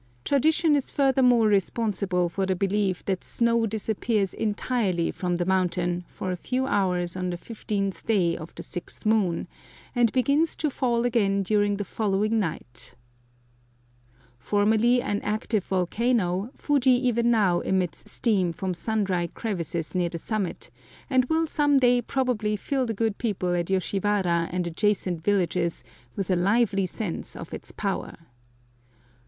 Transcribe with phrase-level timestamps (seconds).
[0.25, 6.31] Tradition is furthermore responsible for the belief that snow disappears entirely from the mountain for
[6.31, 9.47] a few hours on the fifteenth day of the sixth moon,
[9.93, 12.95] and begins to fall again during the following night.
[14.39, 20.71] Formerly an active volcano, Fuji even now emits steam from sundry crevices near the summit,
[21.11, 25.83] and will some day probably fill the good people at Yoshiwara and adjacent villages
[26.15, 28.15] with a lively sense of its power.